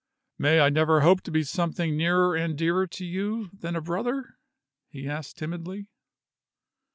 "May 0.39 0.59
I 0.59 0.69
never 0.69 1.01
hope 1.01 1.21
to 1.25 1.31
be 1.31 1.43
something 1.43 1.95
nearer 1.95 2.35
and 2.35 2.57
dearer 2.57 2.87
to 2.87 3.05
you 3.05 3.51
than 3.53 3.75
a 3.75 3.81
brother?" 3.81 4.39
he 4.89 5.07
asked 5.07 5.37
timidly. 5.37 5.91